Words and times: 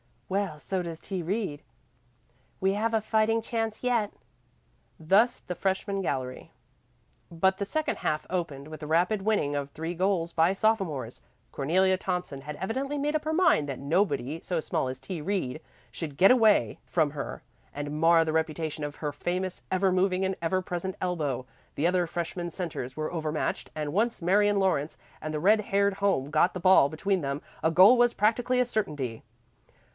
"Well, 0.29 0.59
so 0.59 0.81
does 0.81 0.99
T. 1.01 1.21
Reed." 1.21 1.61
"We 2.59 2.73
have 2.73 2.93
a 2.93 3.01
fighting 3.01 3.39
chance 3.41 3.83
yet." 3.83 4.11
Thus 4.99 5.41
the 5.41 5.53
freshman 5.53 6.01
gallery. 6.01 6.51
But 7.29 7.57
the 7.57 7.65
second 7.65 7.97
half 7.97 8.25
opened 8.29 8.69
with 8.69 8.79
the 8.79 8.87
rapid 8.87 9.21
winning 9.23 9.55
of 9.55 9.69
three 9.69 9.93
goals 9.93 10.31
by 10.33 10.51
the 10.53 10.55
sophomores. 10.55 11.21
Cornelia 11.51 11.97
Thompson 11.97 12.41
had 12.41 12.55
evidently 12.55 12.97
made 12.97 13.15
up 13.15 13.25
her 13.25 13.33
mind 13.33 13.67
that 13.69 13.77
nobody 13.77 14.39
so 14.39 14.59
small 14.59 14.87
as 14.87 14.99
T. 14.99 15.21
Reed 15.21 15.59
should 15.91 16.17
get 16.17 16.31
away 16.31 16.79
from 16.87 17.11
her 17.11 17.43
and 17.75 17.99
mar 17.99 18.25
the 18.25 18.33
reputation 18.33 18.83
of 18.85 18.95
her 18.95 19.11
famous 19.11 19.61
"ever 19.69 19.91
moving 19.91 20.25
and 20.25 20.35
ever 20.41 20.63
present" 20.63 20.95
elbow. 21.01 21.45
The 21.75 21.85
other 21.85 22.07
freshman 22.07 22.49
centres 22.49 22.95
were 22.97 23.11
over 23.11 23.31
matched, 23.33 23.69
and 23.75 23.93
once 23.93 24.21
Marion 24.21 24.59
Lawrence 24.59 24.97
and 25.21 25.31
the 25.33 25.41
red 25.41 25.59
haired 25.59 25.95
home 25.95 26.31
got 26.31 26.53
the 26.55 26.59
ball 26.61 26.89
between 26.89 27.19
them, 27.21 27.41
a 27.61 27.69
goal 27.69 27.97
was 27.97 28.15
practically 28.15 28.59
a 28.61 28.65
certainty. 28.65 29.21